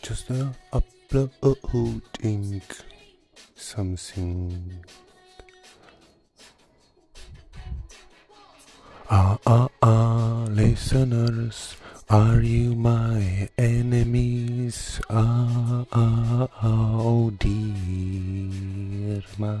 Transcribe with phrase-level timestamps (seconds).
[0.00, 2.62] Just uh, uploading
[3.54, 4.84] something.
[9.10, 11.76] Ah ah ah, listeners,
[12.08, 14.96] are you my enemies?
[15.12, 19.60] Ah ah ah, oh dear, ma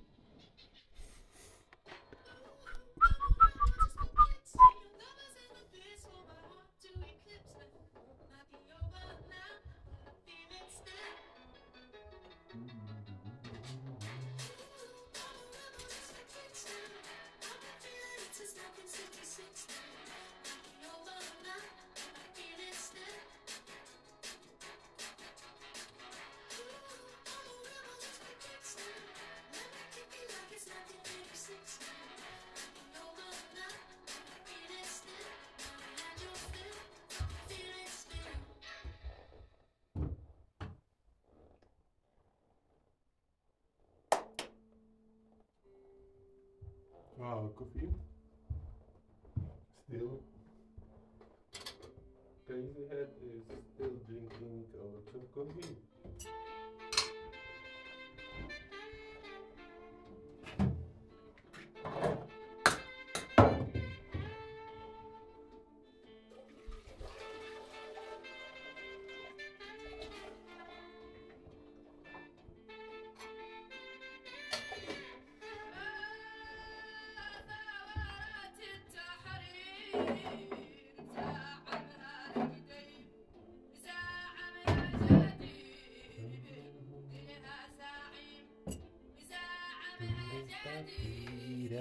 [47.21, 47.87] Wow, coffee.
[49.87, 50.19] Still.
[52.47, 53.43] Crazy Head is
[53.75, 54.65] still drinking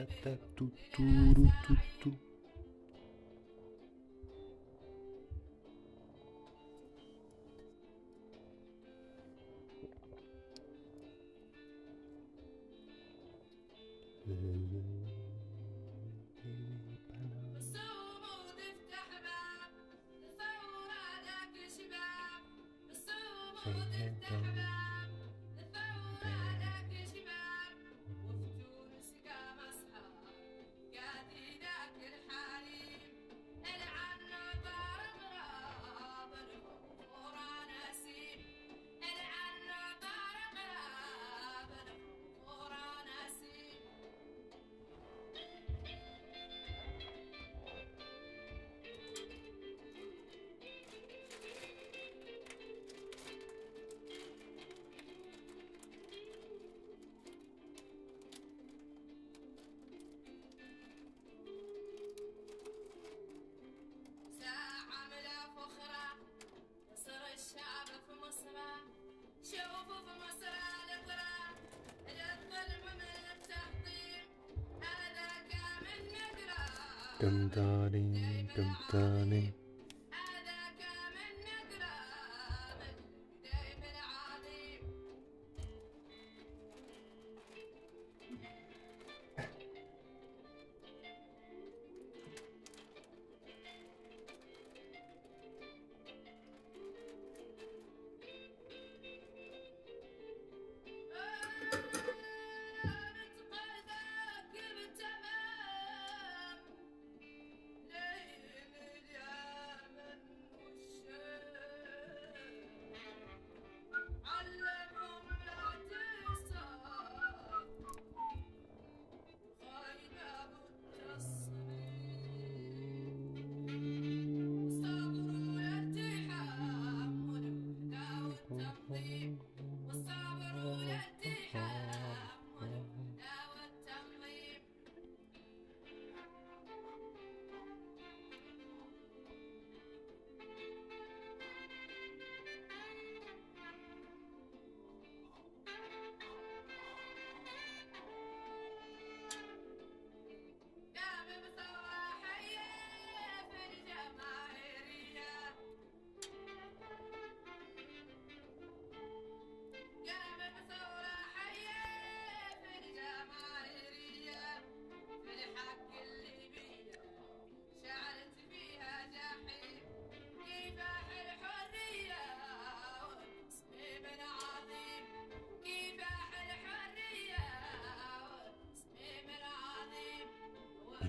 [0.01, 0.73] da, da, do,
[2.05, 2.30] do.
[77.21, 78.17] dum da ding
[78.57, 79.53] dum da ding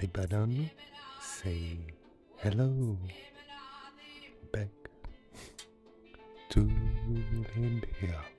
[0.02, 0.72] Lebanon
[1.22, 1.78] say
[2.38, 2.98] hello
[4.52, 4.74] back
[6.50, 6.68] to
[7.56, 8.31] Libya.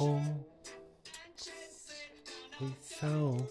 [0.00, 0.22] oh,
[2.60, 3.46] we so.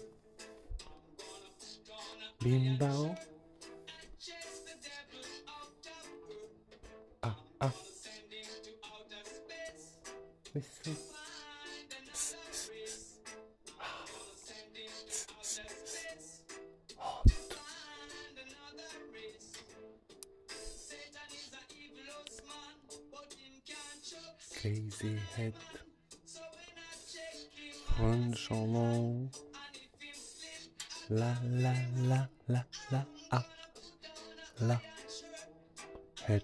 [36.26, 36.42] head.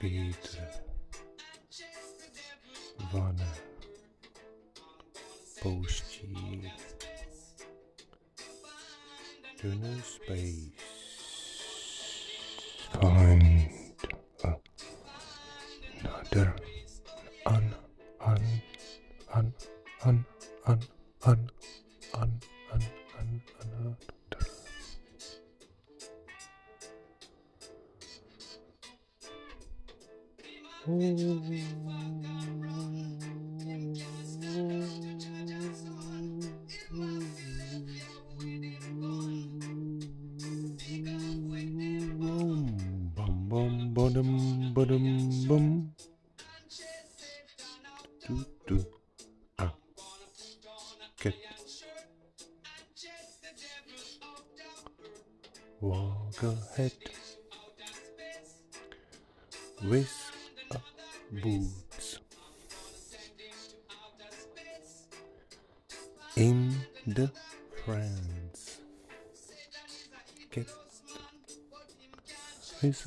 [0.00, 0.58] Beat
[3.10, 3.36] one
[5.60, 6.07] post.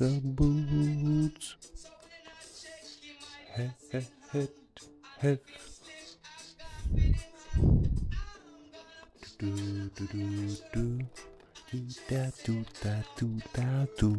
[0.00, 1.56] a boots.
[3.54, 4.48] Head, head, head,
[5.18, 5.38] head.
[9.38, 10.98] Do do do do do
[11.70, 11.78] do
[12.08, 14.18] da do da do da do.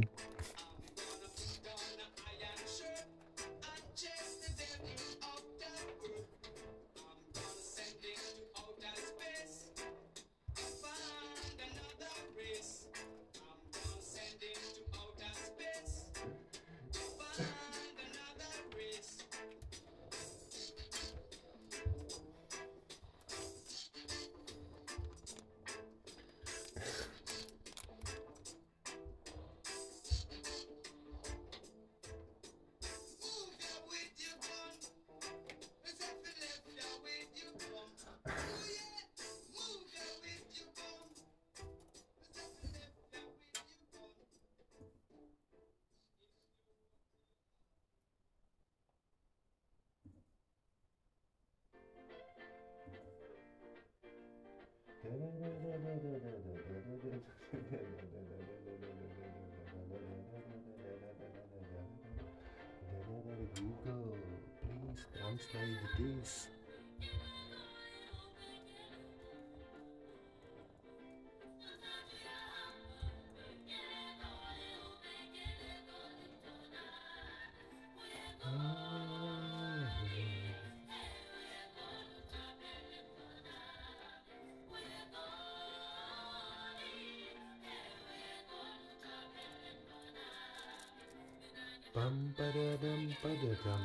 [92.04, 93.84] Bum ba da dum ba da dum.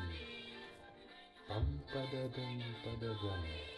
[1.49, 3.78] Bum ba da dum ba da dum.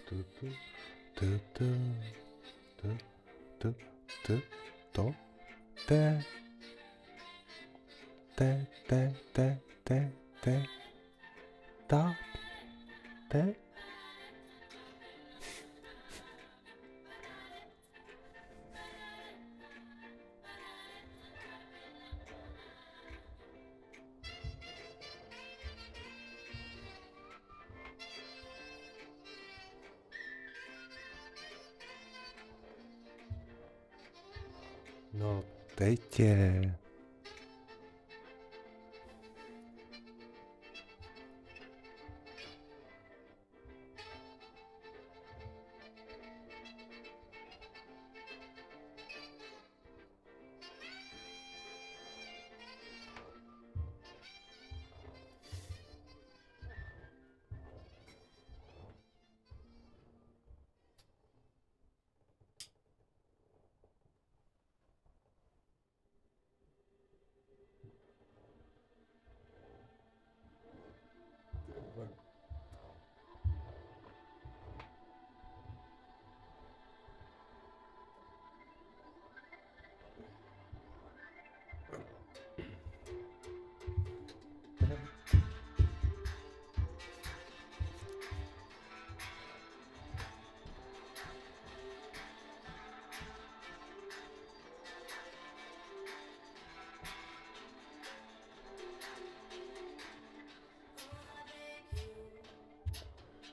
[35.21, 35.43] No
[35.75, 36.75] teď je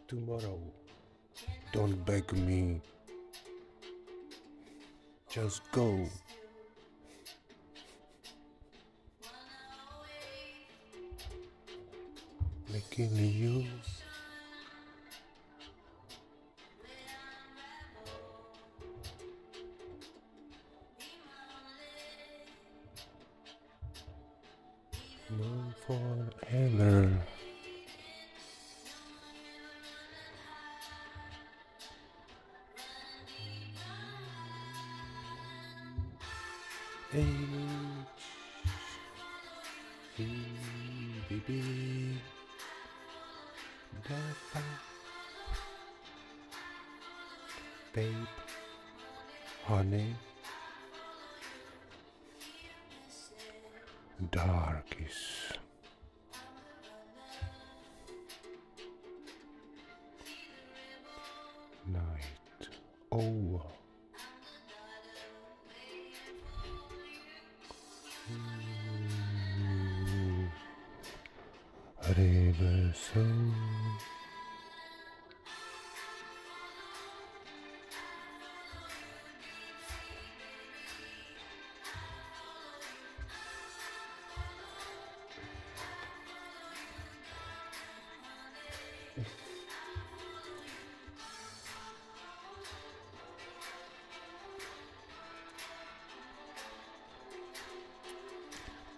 [0.08, 0.58] tomorrow.
[1.72, 2.80] Don't beg me.
[5.30, 6.08] Just go.
[12.72, 13.66] Making you.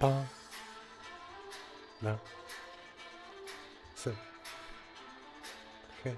[0.01, 0.25] Pas.
[2.03, 2.19] Là.
[3.95, 4.15] C'est.
[6.01, 6.17] Okay.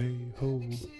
[0.00, 0.99] hey ho.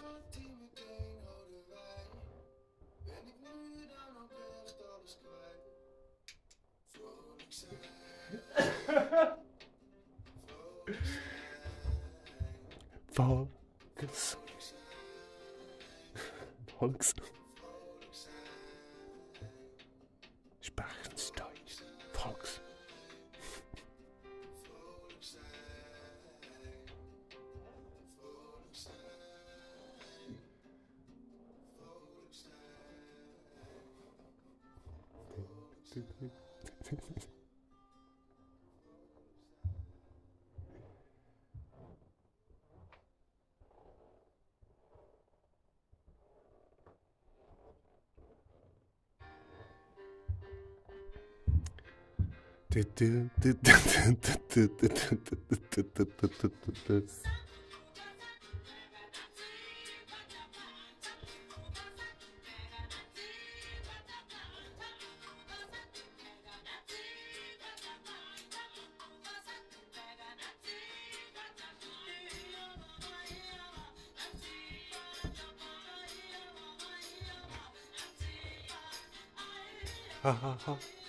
[80.23, 81.00] Ha ha ha.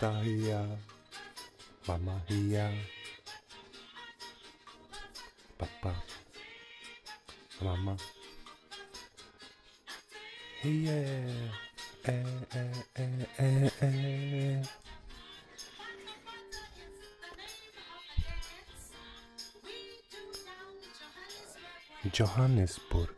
[0.00, 0.64] Tahia,
[1.86, 2.72] Mama Hia,
[5.58, 5.92] Papa,
[7.60, 7.96] Mama.
[10.62, 11.04] Hia,
[12.08, 12.24] eh,
[12.56, 14.62] eh, eh, eh, eh.
[22.10, 23.16] Johannesburg.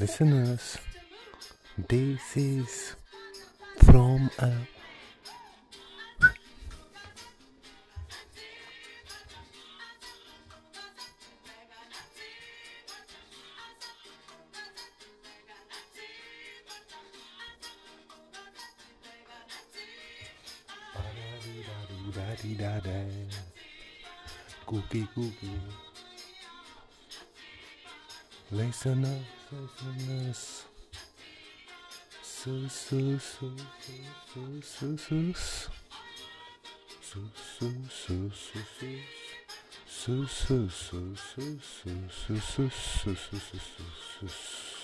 [0.00, 0.78] Listeners,
[1.86, 2.96] this is
[3.86, 4.50] from a
[33.40, 33.48] sus
[34.60, 35.00] sus
[37.90, 38.36] sus
[44.20, 44.79] sus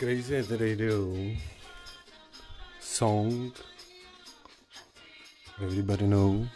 [0.00, 1.12] Crazy Radio
[2.80, 3.52] song
[5.62, 6.46] everybody know.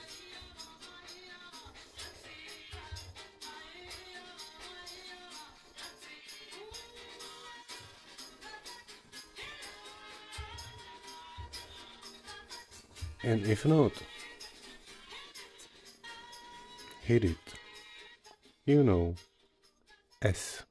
[13.23, 13.93] And if not
[17.03, 17.37] hit it.
[18.65, 19.15] You know
[20.23, 20.63] S.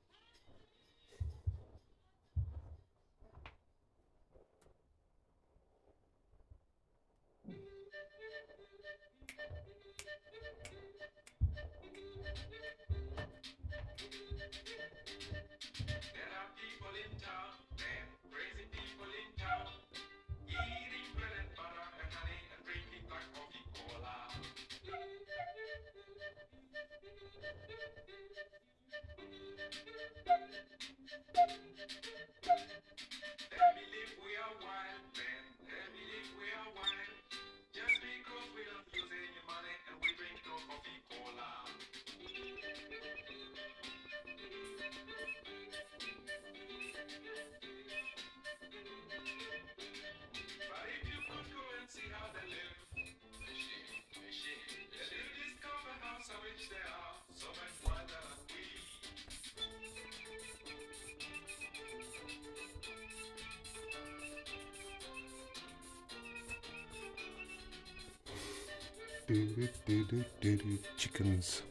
[70.98, 71.62] Chickens.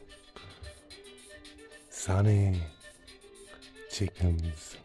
[1.89, 2.61] Sunny.
[3.91, 4.77] Chickens.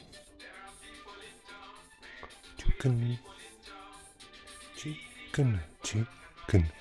[2.59, 3.19] Chicken.
[4.77, 5.61] Chicken.
[5.83, 6.78] Chicken.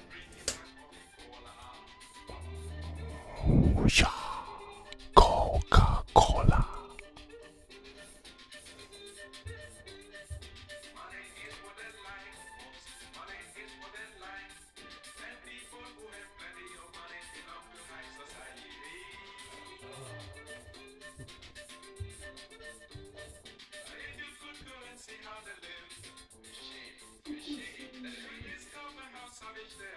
[29.58, 29.97] bitch there.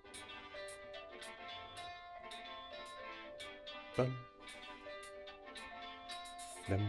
[3.97, 4.13] bum,
[6.69, 6.81] bum.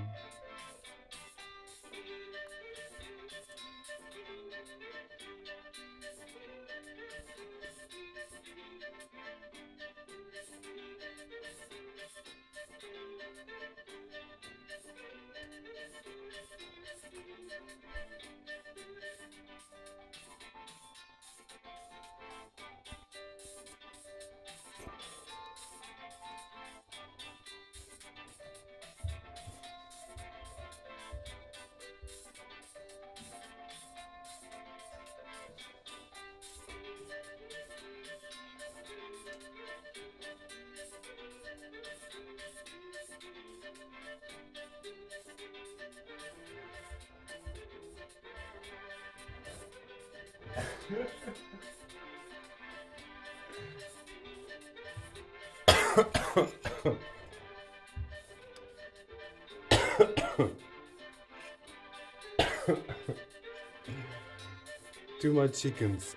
[65.20, 66.16] Too much chickens.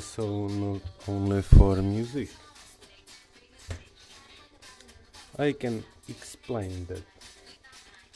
[0.00, 2.30] also not only for music.
[5.38, 7.02] I can explain that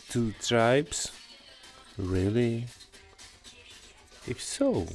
[0.09, 1.13] two tribes?
[1.99, 2.65] Really?
[4.27, 4.87] If so,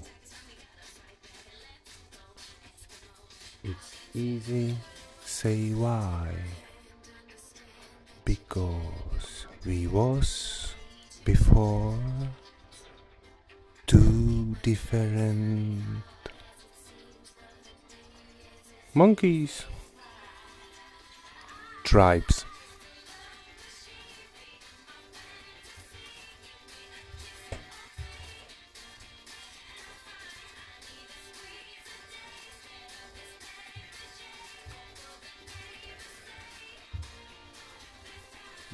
[3.64, 4.76] it's easy.
[5.24, 6.34] Say why?
[8.26, 10.74] Because we was
[11.24, 12.00] before
[13.86, 15.84] two different
[19.00, 19.64] monkeys,
[21.86, 22.44] tribes.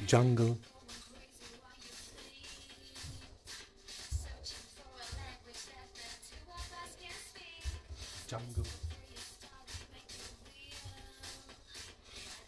[0.06, 0.58] Jungle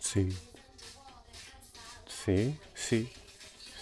[0.09, 0.33] C,
[2.09, 3.11] C, C,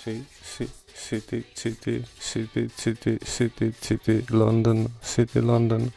[0.03, 5.93] C, C, City, City, City, City, City, City, London, City, London,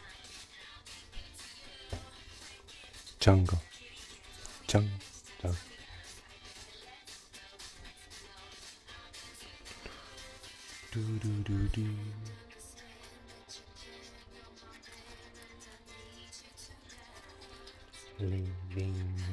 [3.18, 3.58] Jungle,
[4.68, 4.88] Jungle,
[5.42, 5.58] jungle.
[10.92, 11.86] Do, do, do, do.
[18.20, 19.29] Living.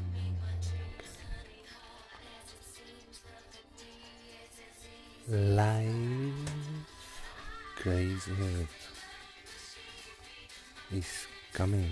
[5.30, 6.34] live
[7.76, 9.04] crazy earth
[10.90, 11.92] is coming.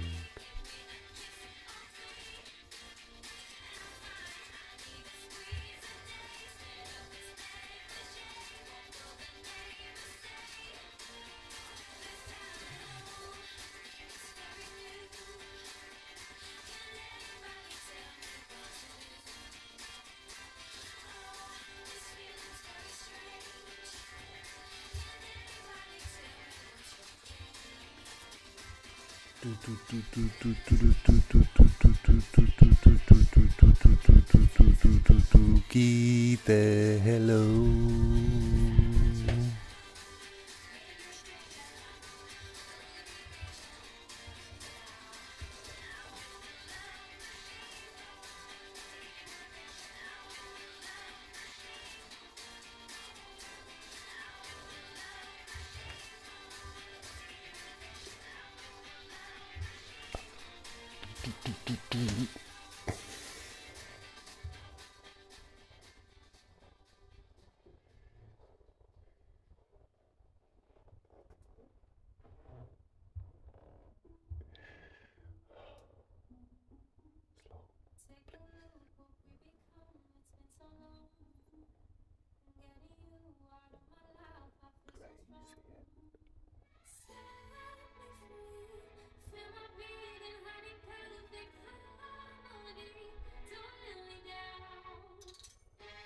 [30.16, 30.95] tu, tu, tu,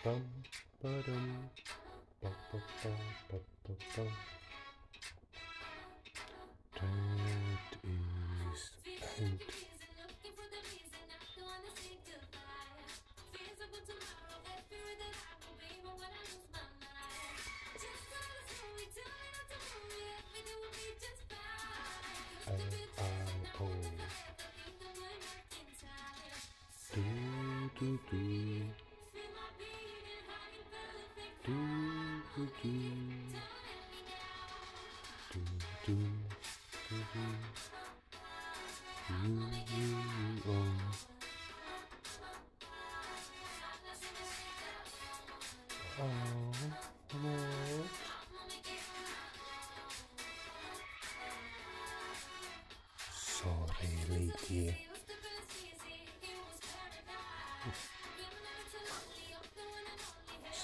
[0.09, 0.21] bum
[0.81, 1.25] ba dum
[2.21, 2.91] ba ba ba
[3.29, 4.05] ba ba ba
[26.91, 27.01] do
[27.77, 28.88] do do.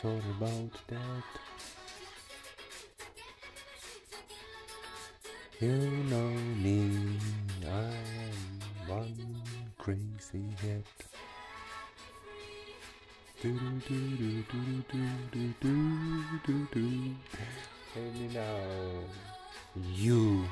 [0.02, 1.55] Sorry, about that.
[5.62, 5.70] You
[6.12, 7.18] know me,
[7.64, 9.42] I am one
[9.78, 10.84] crazy head.
[13.42, 17.16] Do do do do do do do do do.
[17.96, 18.60] And now,
[19.94, 20.44] you.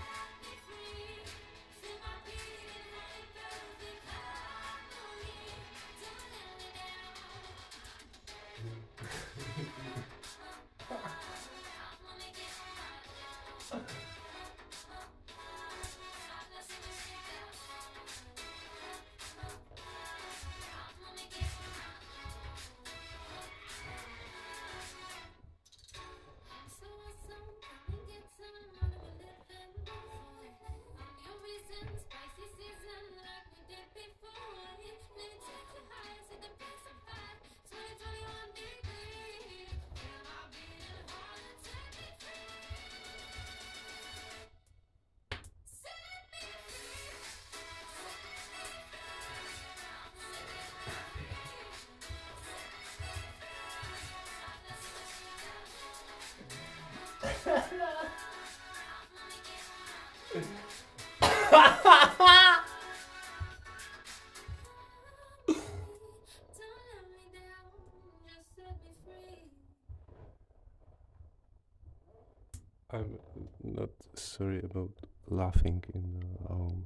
[75.54, 76.06] Laughing in
[76.50, 76.86] um,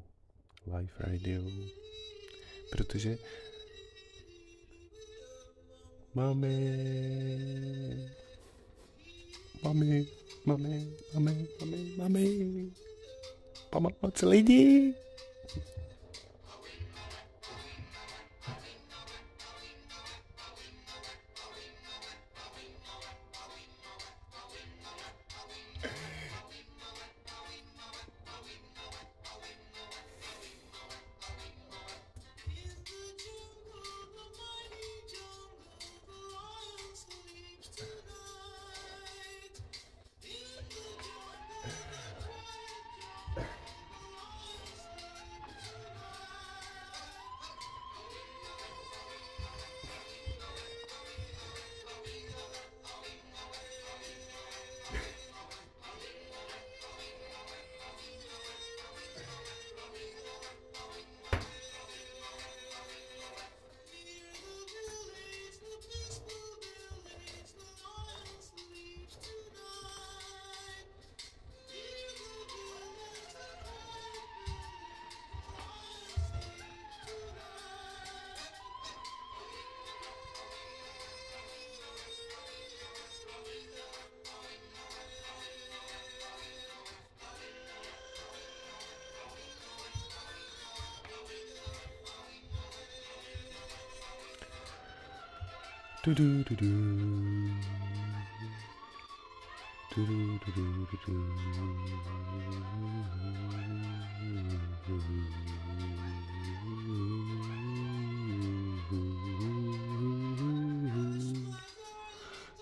[0.67, 1.41] live radio,
[2.71, 3.17] protože
[6.13, 6.49] máme,
[9.63, 10.03] máme,
[10.45, 10.69] máme,
[11.13, 11.33] máme,
[11.97, 12.21] máme, máme,
[13.69, 14.93] pomoc lidi.
[96.07, 96.65] Do do do do.
[99.93, 101.13] Do do do do do do.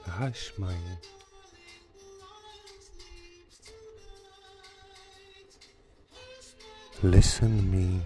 [0.08, 0.74] Hush, my.
[7.04, 8.02] Listen me.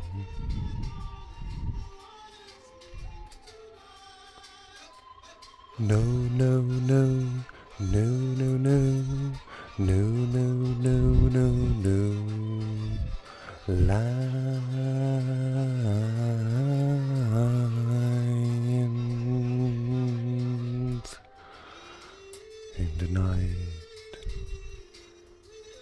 [22.99, 23.55] The night.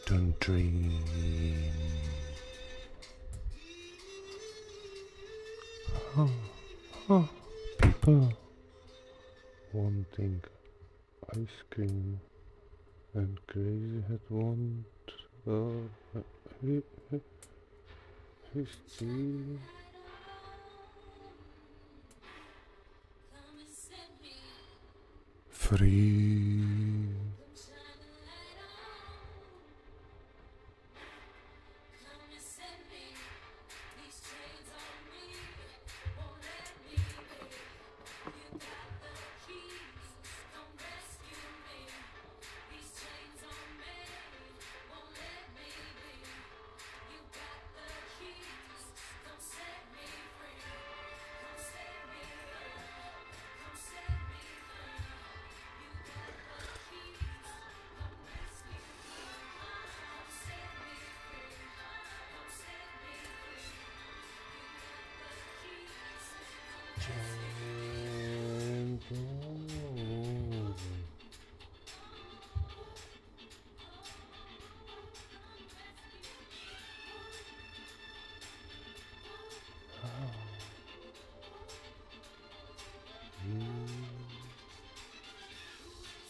[0.06, 0.92] Don't dream.
[6.16, 6.30] Oh,
[7.10, 7.30] oh,
[7.82, 8.32] people
[9.74, 10.42] wanting
[11.36, 12.20] ice cream
[13.16, 14.86] and crazy had want
[15.48, 15.62] uh,
[16.62, 16.82] me,
[25.50, 26.37] free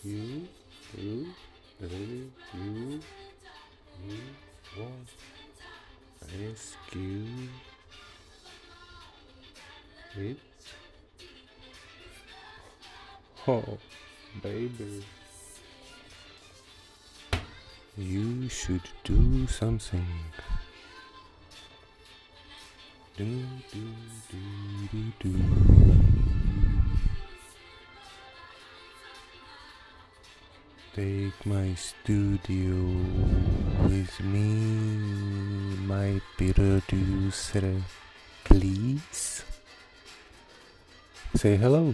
[0.07, 0.47] You,
[0.97, 1.25] you,
[1.81, 3.01] you, you,
[4.07, 4.17] you
[4.79, 5.09] want
[6.39, 7.25] rescue
[10.15, 10.37] it?
[13.45, 13.77] Oh,
[14.41, 15.03] baby.
[17.97, 20.07] You should do something.
[23.17, 23.25] Do,
[23.73, 23.83] do,
[24.31, 26.26] do, do, do.
[30.97, 32.73] Take my studio
[33.85, 37.83] with me, my producer,
[38.43, 39.43] please.
[41.35, 41.93] Say hello.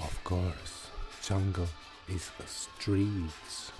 [0.00, 0.88] Of course,
[1.22, 1.68] jungle
[2.08, 3.70] is a streets.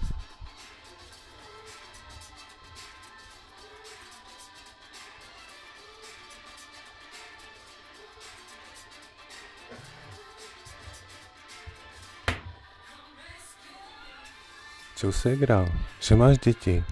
[15.22, 15.68] Se hrál?
[16.00, 16.84] Že máš děti?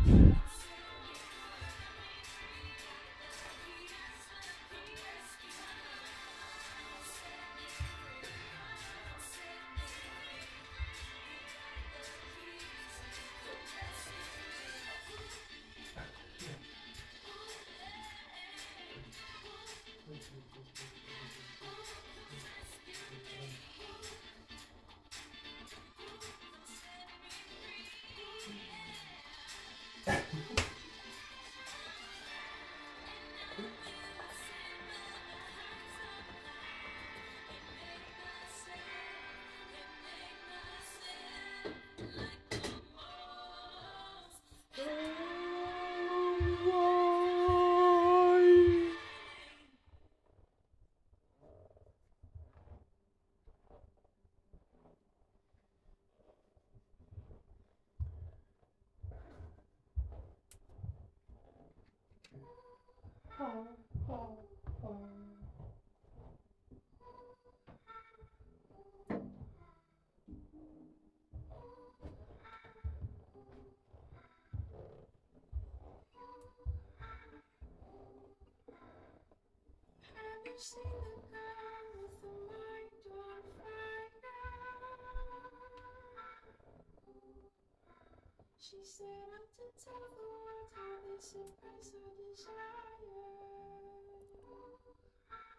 [88.71, 90.71] She said I'm to tell the world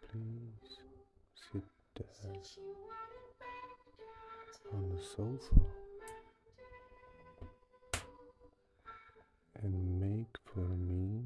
[0.07, 0.79] Please
[1.51, 2.31] sit there
[4.73, 5.59] on the sofa
[9.61, 11.25] and make for me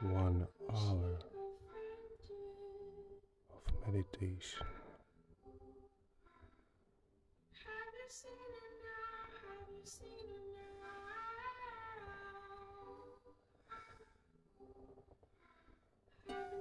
[0.00, 1.18] one hour
[3.50, 4.66] of meditation.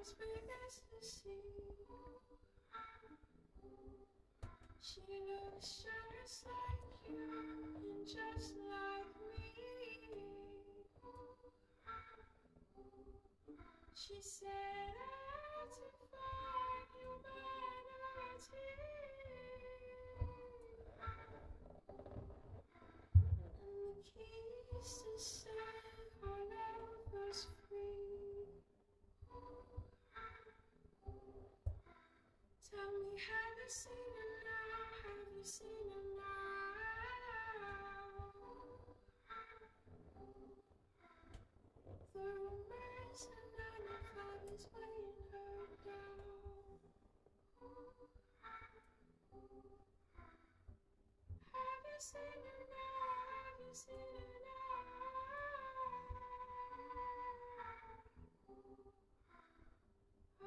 [0.00, 1.72] as big as the sea?
[4.80, 7.30] She looks just like you
[7.76, 9.48] and just like me.
[13.94, 18.68] She said I to find humanity.
[23.40, 25.52] And the keys to set
[26.24, 27.61] our lovers free.
[32.72, 34.80] Tell me, have you seen it now?
[35.04, 36.72] Have you seen it now?
[42.14, 46.80] The rumors and nine and five is weighing her down.
[51.52, 53.04] Have you seen it now?
[53.36, 54.80] Have you seen it now?
[60.40, 60.44] I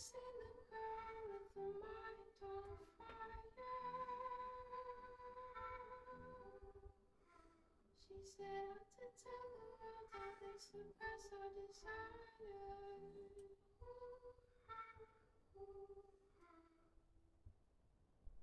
[0.00, 3.52] You the girl with the mind on fire?
[8.00, 12.40] She said out to tell the world how they suppress our desire.